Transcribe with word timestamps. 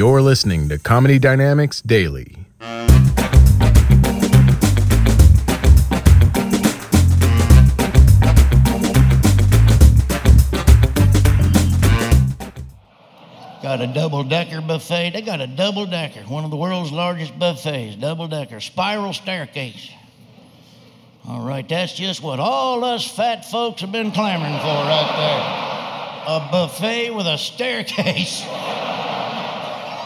You're 0.00 0.22
listening 0.22 0.70
to 0.70 0.78
Comedy 0.78 1.18
Dynamics 1.18 1.82
Daily. 1.82 2.34
Got 13.62 13.82
a 13.82 13.92
double 13.92 14.24
decker 14.24 14.62
buffet. 14.62 15.10
They 15.10 15.20
got 15.20 15.42
a 15.42 15.46
double 15.46 15.84
decker, 15.84 16.20
one 16.20 16.46
of 16.46 16.50
the 16.50 16.56
world's 16.56 16.90
largest 16.90 17.38
buffets, 17.38 17.96
double 17.96 18.26
decker, 18.26 18.60
spiral 18.60 19.12
staircase. 19.12 19.90
All 21.26 21.42
right, 21.42 21.68
that's 21.68 21.92
just 21.92 22.22
what 22.22 22.40
all 22.40 22.82
us 22.84 23.06
fat 23.06 23.44
folks 23.44 23.82
have 23.82 23.92
been 23.92 24.12
clamoring 24.12 24.58
for 24.60 24.64
right 24.64 26.24
there. 26.24 26.36
A 26.36 26.50
buffet 26.50 27.10
with 27.10 27.26
a 27.26 27.36
staircase. 27.36 28.42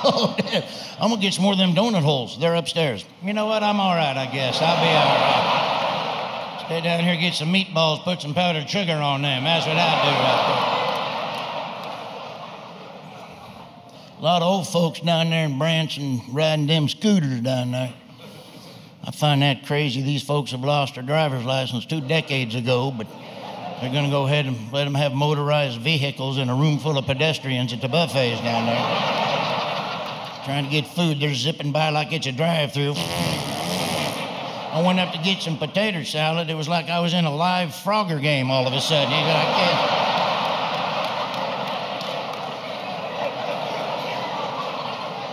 I'm 0.04 1.10
gonna 1.10 1.20
get 1.20 1.34
some 1.34 1.44
more 1.44 1.52
of 1.52 1.58
them 1.58 1.74
donut 1.74 2.02
holes. 2.02 2.38
They're 2.38 2.54
upstairs. 2.54 3.04
You 3.22 3.32
know 3.32 3.46
what? 3.46 3.62
I'm 3.62 3.80
all 3.80 3.94
right, 3.94 4.16
I 4.16 4.26
guess. 4.26 4.58
I'll 4.60 4.76
be 4.76 4.88
all 4.88 5.04
right. 5.04 6.62
Stay 6.66 6.80
down 6.80 7.04
here, 7.04 7.16
get 7.16 7.34
some 7.34 7.52
meatballs, 7.52 8.02
put 8.04 8.22
some 8.22 8.32
powdered 8.34 8.68
sugar 8.68 8.94
on 8.94 9.22
them. 9.22 9.44
That's 9.44 9.66
what 9.66 9.76
I 9.76 10.02
do 10.02 10.10
right 10.10 10.46
there. 10.48 10.84
A 14.18 14.22
lot 14.22 14.40
of 14.40 14.48
old 14.48 14.68
folks 14.68 15.00
down 15.00 15.28
there 15.28 15.44
in 15.44 15.58
Branson 15.58 16.22
riding 16.30 16.66
them 16.66 16.88
scooters 16.88 17.40
down 17.40 17.72
there. 17.72 17.92
I 19.06 19.10
find 19.10 19.42
that 19.42 19.66
crazy. 19.66 20.00
These 20.00 20.22
folks 20.22 20.52
have 20.52 20.62
lost 20.62 20.94
their 20.94 21.04
driver's 21.04 21.44
license 21.44 21.84
two 21.84 22.00
decades 22.00 22.54
ago, 22.54 22.90
but 22.96 23.06
they're 23.80 23.92
going 23.92 24.04
to 24.06 24.10
go 24.10 24.24
ahead 24.24 24.46
and 24.46 24.72
let 24.72 24.84
them 24.84 24.94
have 24.94 25.12
motorized 25.12 25.78
vehicles 25.82 26.38
in 26.38 26.48
a 26.48 26.54
room 26.54 26.78
full 26.78 26.96
of 26.96 27.04
pedestrians 27.04 27.74
at 27.74 27.82
the 27.82 27.88
buffets 27.88 28.40
down 28.40 28.64
there. 28.64 29.33
Trying 30.44 30.64
to 30.64 30.70
get 30.70 30.86
food, 30.86 31.20
they're 31.20 31.34
zipping 31.34 31.72
by 31.72 31.88
like 31.88 32.12
it's 32.12 32.26
a 32.26 32.32
drive-through. 32.32 32.94
I 32.96 34.82
went 34.84 35.00
up 35.00 35.12
to 35.12 35.18
get 35.18 35.40
some 35.40 35.56
potato 35.56 36.02
salad. 36.02 36.50
It 36.50 36.54
was 36.54 36.68
like 36.68 36.90
I 36.90 37.00
was 37.00 37.14
in 37.14 37.24
a 37.24 37.34
live 37.34 37.70
Frogger 37.70 38.20
game 38.20 38.50
all 38.50 38.66
of 38.66 38.74
a 38.74 38.80
sudden. 38.80 39.10
You 39.10 39.16
know, 39.16 39.32
I 39.32 39.44
can't- 39.44 40.04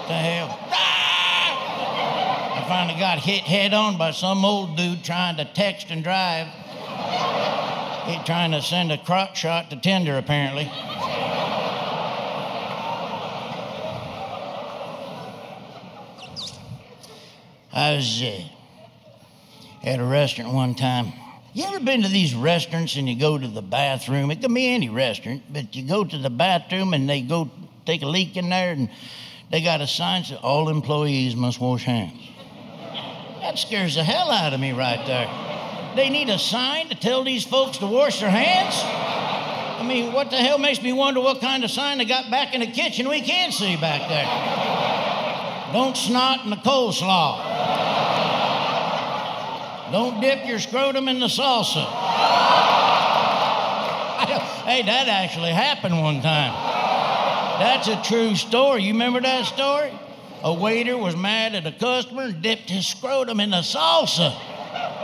the 0.07 0.13
hell? 0.13 0.57
Ah! 0.71 2.63
I 2.63 2.69
finally 2.69 2.99
got 2.99 3.19
hit 3.19 3.41
head 3.43 3.73
on 3.73 3.97
by 3.97 4.11
some 4.11 4.45
old 4.45 4.77
dude 4.77 5.03
trying 5.03 5.35
to 5.37 5.45
text 5.45 5.87
and 5.89 6.03
drive. 6.03 6.47
He 8.05 8.17
trying 8.25 8.51
to 8.51 8.61
send 8.61 8.91
a 8.91 8.97
crotch 8.97 9.37
shot 9.39 9.69
to 9.71 9.75
Tinder, 9.75 10.17
apparently. 10.17 10.71
I 17.73 17.95
was 17.95 18.21
uh, 18.21 18.43
at 19.83 19.99
a 19.99 20.03
restaurant 20.03 20.53
one 20.53 20.75
time. 20.75 21.13
You 21.53 21.65
ever 21.65 21.79
been 21.79 22.01
to 22.01 22.09
these 22.09 22.35
restaurants 22.35 22.97
and 22.97 23.07
you 23.07 23.17
go 23.17 23.37
to 23.37 23.47
the 23.47 23.61
bathroom? 23.61 24.29
It 24.29 24.41
can 24.41 24.53
be 24.53 24.67
any 24.67 24.89
restaurant, 24.89 25.43
but 25.51 25.73
you 25.75 25.83
go 25.83 26.03
to 26.03 26.17
the 26.17 26.29
bathroom 26.29 26.93
and 26.93 27.09
they 27.09 27.21
go 27.21 27.49
take 27.85 28.01
a 28.01 28.07
leak 28.07 28.35
in 28.35 28.49
there 28.49 28.73
and 28.73 28.89
they 29.51 29.61
got 29.61 29.79
a 29.79 29.87
sign 29.87 30.21
that 30.21 30.27
says 30.27 30.37
all 30.41 30.67
employees 30.67 31.35
must 31.35 31.61
wash 31.61 31.83
hands. 31.83 32.19
That 33.39 33.57
scares 33.57 33.95
the 33.95 34.03
hell 34.03 34.31
out 34.31 34.53
of 34.53 34.59
me 34.59 34.73
right 34.73 35.05
there. 35.05 35.95
They 35.95 36.09
need 36.09 36.29
a 36.29 36.39
sign 36.39 36.89
to 36.89 36.95
tell 36.95 37.23
these 37.23 37.45
folks 37.45 37.77
to 37.79 37.87
wash 37.87 38.19
their 38.19 38.29
hands? 38.29 38.75
I 39.81 39.83
mean, 39.85 40.13
what 40.13 40.29
the 40.29 40.37
hell 40.37 40.57
makes 40.57 40.81
me 40.81 40.93
wonder 40.93 41.21
what 41.21 41.41
kind 41.41 41.63
of 41.63 41.71
sign 41.71 41.97
they 41.97 42.05
got 42.05 42.29
back 42.29 42.53
in 42.53 42.59
the 42.59 42.67
kitchen 42.67 43.09
we 43.09 43.21
can't 43.21 43.53
see 43.53 43.75
back 43.77 44.07
there? 44.09 44.61
Don't 45.73 45.95
snot 45.95 46.43
in 46.43 46.49
the 46.49 46.57
coleslaw. 46.57 47.50
Don't 49.91 50.21
dip 50.21 50.47
your 50.47 50.59
scrotum 50.59 51.07
in 51.07 51.19
the 51.19 51.27
salsa. 51.27 51.85
hey, 54.65 54.83
that 54.83 55.07
actually 55.07 55.51
happened 55.51 55.99
one 56.01 56.21
time. 56.21 56.53
That's 57.59 57.87
a 57.87 58.01
true 58.01 58.35
story. 58.35 58.83
You 58.83 58.93
remember 58.93 59.19
that 59.21 59.45
story? 59.45 59.91
A 60.43 60.53
waiter 60.53 60.97
was 60.97 61.15
mad 61.15 61.55
at 61.55 61.67
a 61.67 61.71
customer 61.71 62.23
and 62.23 62.41
dipped 62.41 62.69
his 62.69 62.87
scrotum 62.87 63.39
in 63.39 63.51
the 63.51 63.57
salsa. 63.57 64.33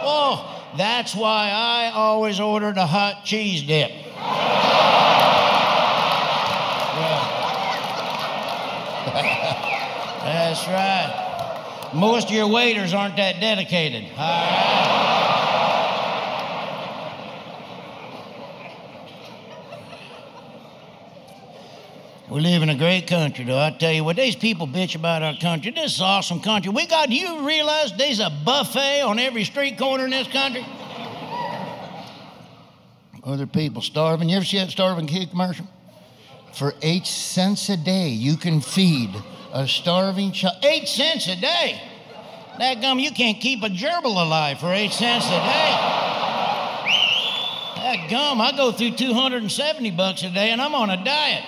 Oh, 0.01 0.71
that's 0.77 1.13
why 1.13 1.49
I 1.53 1.91
always 1.93 2.39
ordered 2.39 2.77
a 2.77 2.87
hot 2.87 3.25
cheese 3.25 3.63
dip. 3.63 3.91
That's 10.27 10.67
right. 10.67 11.46
Most 11.93 12.27
of 12.27 12.33
your 12.33 12.47
waiters 12.47 12.93
aren't 12.93 13.15
that 13.17 13.39
dedicated. 13.39 14.03
We 22.29 22.41
live 22.41 22.61
in 22.61 22.69
a 22.69 22.75
great 22.75 23.07
country, 23.07 23.45
though. 23.45 23.57
I 23.57 23.71
tell 23.71 23.93
you 23.93 24.03
what, 24.03 24.17
these 24.17 24.35
people 24.35 24.67
bitch 24.67 24.95
about 24.95 25.23
our 25.23 25.35
country. 25.37 25.71
This 25.71 25.95
is 25.95 26.01
awesome 26.01 26.41
country. 26.41 26.71
We 26.71 26.85
got, 26.85 27.09
you 27.09 27.47
realize 27.47 27.93
there's 27.97 28.19
a 28.19 28.29
buffet 28.29 29.01
on 29.01 29.17
every 29.17 29.45
street 29.45 29.77
corner 29.77 30.03
in 30.03 30.11
this 30.11 30.27
country? 30.27 30.65
Other 33.23 33.47
people 33.47 33.81
starving. 33.81 34.27
You 34.29 34.35
ever 34.37 34.45
see 34.45 34.57
that 34.57 34.69
starving 34.69 35.07
kid 35.07 35.29
commercial? 35.29 35.67
For 36.53 36.73
eight 36.81 37.05
cents 37.05 37.69
a 37.69 37.77
day, 37.77 38.09
you 38.09 38.35
can 38.35 38.59
feed 38.59 39.15
a 39.57 39.67
starving 39.67 40.31
child. 40.31 40.63
Eight 40.63 40.87
cents 40.87 41.27
a 41.27 41.35
day? 41.35 41.81
That 42.59 42.79
gum, 42.79 42.99
you 42.99 43.09
can't 43.11 43.39
keep 43.39 43.63
a 43.63 43.69
gerbil 43.69 44.05
alive 44.05 44.59
for 44.59 44.71
eight 44.71 44.91
cents 44.91 45.25
a 45.25 45.29
day. 45.29 45.71
That 47.81 48.07
gum, 48.07 48.39
I 48.39 48.51
go 48.55 48.71
through 48.71 48.91
270 48.91 49.91
bucks 49.91 50.21
a 50.21 50.29
day 50.29 50.51
and 50.51 50.61
I'm 50.61 50.75
on 50.75 50.91
a 50.91 51.03
diet. 51.03 51.43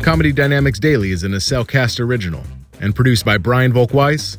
Comedy 0.00 0.32
Dynamics 0.32 0.78
Daily 0.78 1.10
is 1.10 1.24
an 1.24 1.36
Cast 1.66 1.98
original 1.98 2.44
and 2.80 2.94
produced 2.94 3.24
by 3.24 3.36
Brian 3.36 3.72
Volkweiss, 3.72 4.38